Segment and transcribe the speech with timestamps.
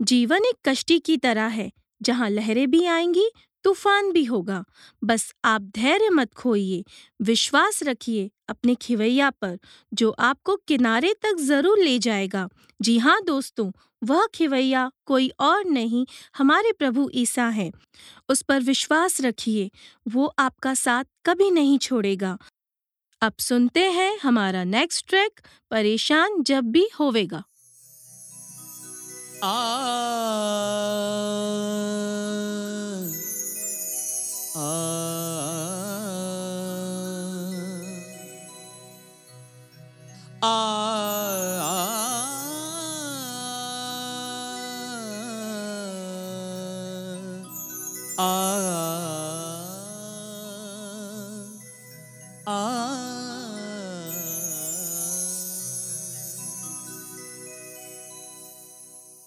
[0.00, 3.30] जीवन एक कश्ती की तरह है। जहाँ लहरें भी आएँगी,
[3.64, 4.64] तूफ़ान भी होगा।
[5.04, 6.84] बस आप धैर्य मत खोइए,
[7.22, 9.58] विश्वास रखिए अपने खिवैया पर,
[9.94, 12.48] जो आपको किनारे तक ज़रूर ले जाएगा।
[12.82, 13.72] जी हाँ दोस्तों,
[14.04, 16.06] वह खिवैया कोई और नहीं,
[16.36, 17.70] हमारे प्रभु ईसा है।
[18.28, 19.70] उस पर विश्वास रखिए,
[20.08, 22.38] वो आपका साथ कभी नहीं छोड़ेगा।
[23.22, 25.40] अब सुनते हैं हमारा नेक्स्ट ट्रैक
[25.70, 27.44] परेशान जब भी होवेगा।
[29.44, 29.87] आ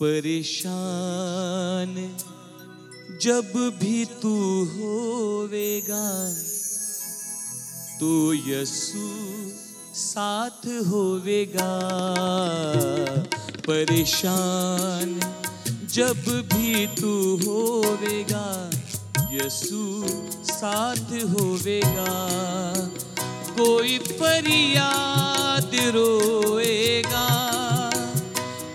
[0.00, 1.94] परेशान।
[3.22, 6.06] जब भी तू होवेगा
[8.00, 9.04] तो यसु
[9.94, 11.70] साथ होवेगा।
[13.66, 15.20] परेशान,
[15.92, 18.70] जब भी तू होवेगा,
[19.32, 20.04] यसु
[20.44, 22.14] साथ होवेगा।
[23.50, 27.53] कोई फरियाद रोएगा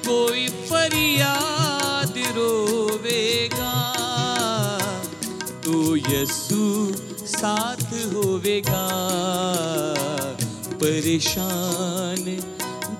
[0.10, 3.74] कोई फरियाद रोवेगा।
[5.66, 6.64] तो यसु
[7.32, 8.86] साथ होवेगा।
[10.82, 12.26] परेशान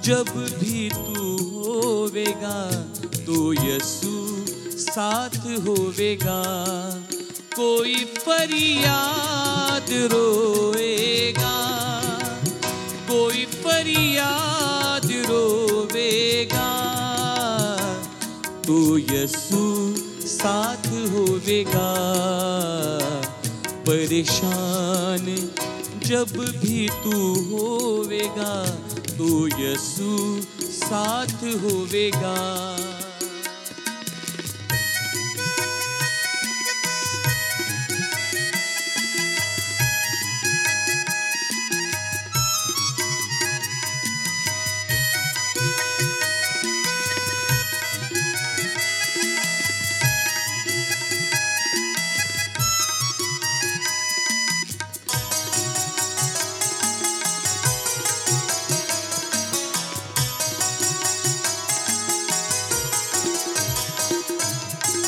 [0.04, 0.30] जब
[0.60, 2.60] भी तू होवेगा
[3.26, 4.16] तो यसु
[4.84, 6.42] साथ होवेगा।
[7.56, 11.58] कोई फरियाद रोएगा
[13.10, 16.68] कोई फरियाद रोवेगा।
[18.70, 19.60] तो यसु
[20.30, 21.88] साथ होवेगा।
[23.88, 25.26] परेशान
[26.06, 27.16] जब भी तू
[27.50, 28.54] होवेगा
[29.08, 30.12] तो यसु
[30.68, 32.36] साथ होवेगा।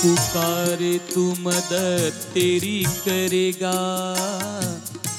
[0.01, 3.73] पुकारे तू मदद तेरी करेगा।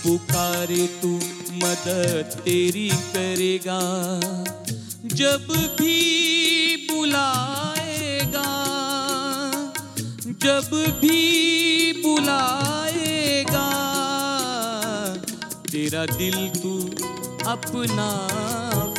[0.02, 1.08] पुकारे तू
[1.52, 3.78] मदद तेरी करेगा।
[5.04, 5.46] जब
[5.80, 5.98] भी
[6.90, 8.48] बुलाएगा,
[10.26, 10.70] जब
[11.00, 11.20] भी
[12.06, 13.68] बुलाएगा,
[15.72, 16.78] तेरा दिल तू
[17.50, 18.10] अपना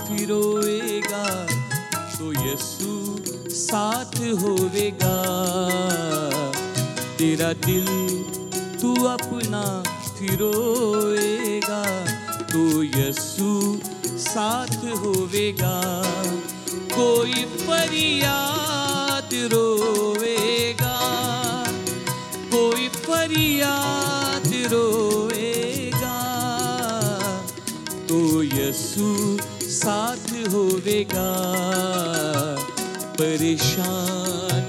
[0.08, 1.53] फिरोएगा।
[2.24, 2.92] तो यसु
[3.54, 5.16] साथ होवेगा।
[7.18, 7.88] तेरा दिल
[8.82, 9.64] तू अपना
[10.18, 11.82] फिरोएगा
[12.54, 13.52] तो यसु
[14.26, 15.76] साथ होवेगा।
[16.94, 20.98] कोई फरियाद रोएगा।
[22.56, 26.20] कोई फरियाद रोएगा।
[28.08, 29.12] तो यसु
[29.74, 31.30] साथ होवेगा
[33.20, 34.68] परेशान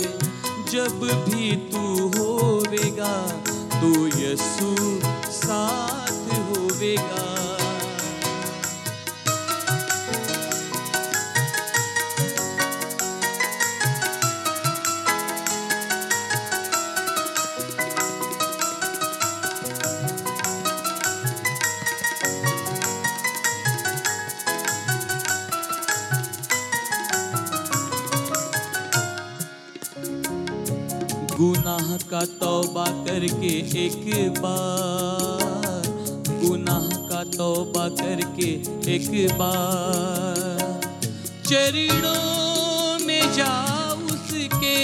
[0.72, 1.84] जब भी तू
[2.18, 3.14] होवेगा
[3.74, 4.74] तो यसु
[5.32, 7.53] साथ होवेगा।
[31.38, 33.48] गुनाह का तौबा करके
[33.84, 35.86] एक बार
[36.42, 38.50] गुनाह का तौबा करके
[38.94, 39.08] एक
[39.38, 40.92] बार
[41.48, 43.50] चरणों में जा
[44.12, 44.78] उसके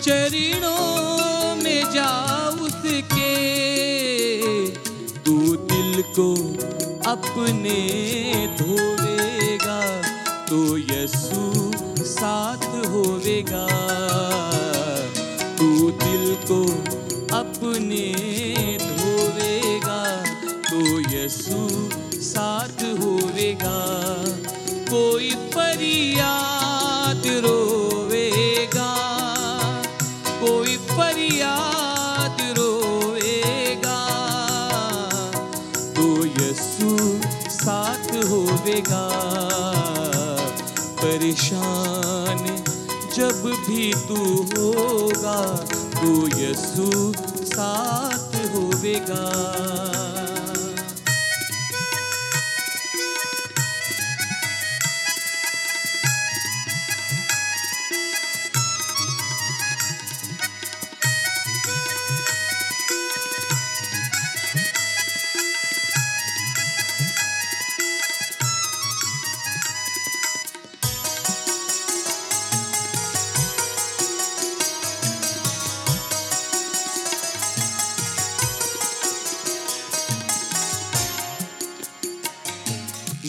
[0.00, 2.12] चरणों में जा
[2.66, 3.32] उसके
[5.24, 5.38] तू
[5.72, 6.28] दिल को
[7.12, 7.78] अपने
[8.60, 9.80] धोवेगा
[10.50, 11.44] तो यसु
[12.06, 13.85] साथ होवेगा
[25.16, 28.88] कोई फरियाद रोवेगा,
[30.40, 34.00] कोई फरियाद रोवेगा।
[35.96, 36.90] तो यसु
[37.54, 39.06] साथ होवेगा,
[41.00, 42.44] परेशान
[43.16, 44.20] जब भी तू
[44.52, 45.40] होगा
[45.96, 46.90] तो यसु
[47.54, 49.24] साथ होवेगा।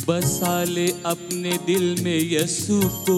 [0.08, 3.18] बसा ले अपने दिल में यसु को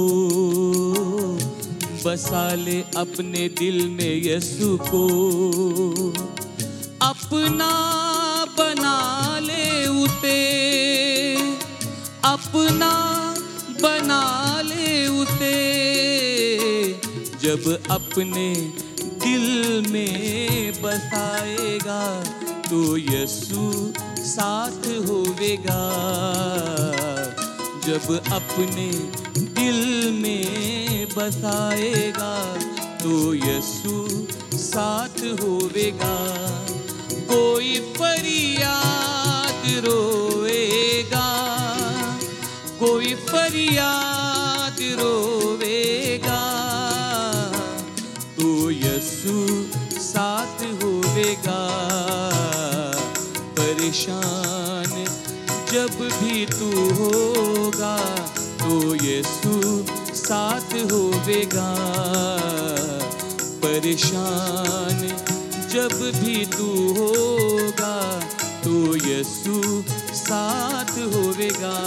[2.05, 5.03] बसा ले अपने दिल में यसु को
[7.09, 7.69] अपना
[8.59, 8.95] बना
[9.39, 9.67] ले
[10.03, 10.39] उते
[12.25, 12.91] अपना
[13.83, 14.21] बना
[14.69, 15.53] ले उते
[17.43, 18.49] जब अपने
[19.25, 22.03] दिल में बसाएगा
[22.69, 23.69] तो यसु
[24.29, 25.83] साथ होवेगा,
[27.85, 28.89] जब अपने
[29.55, 29.79] दिल
[30.13, 32.33] में बसाएगा
[33.01, 33.95] तो यसु
[34.55, 36.17] साथ होवेगा।
[37.31, 41.27] कोई फरियाद रोएगा,
[42.79, 46.43] कोई फरियाद रोवेगा
[48.39, 49.37] तो यसु
[50.01, 51.59] साथ होवेगा।
[53.89, 55.05] परेशान।
[55.73, 57.97] जब भी तू होगा
[58.61, 61.69] तो यसु साथ होवेगा।
[63.63, 64.99] परेशान,
[65.71, 66.69] जब भी तू
[66.99, 68.19] होगा
[68.63, 69.83] तो यसु
[70.15, 71.77] साथ होवेगा।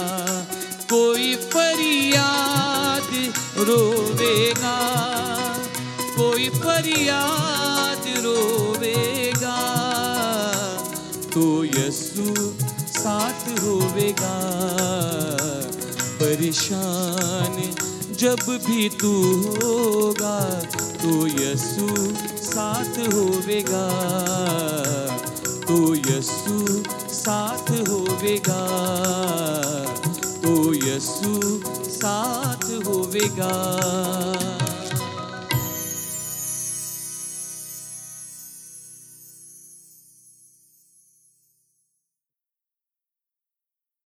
[0.93, 4.77] कोई फरियाद रोवेगा।
[6.17, 9.59] कोई फरियाद रोवेगा।
[11.33, 11.63] तो
[12.13, 12.33] यसु
[12.87, 14.33] साथ होवेगा।
[16.19, 17.55] परेशान
[18.19, 19.13] जब भी तू
[19.55, 20.39] होगा
[21.03, 21.87] तो यसु
[22.43, 23.85] साथ होवेगा।
[25.65, 26.83] तो यसु
[27.13, 28.61] साथ होवेगा।
[30.43, 31.33] तो यसु
[31.89, 33.53] साथ होवेगा।